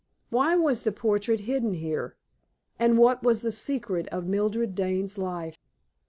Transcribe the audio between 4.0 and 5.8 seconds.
of Mildred Dane's life?